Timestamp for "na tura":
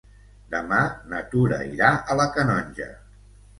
1.11-1.61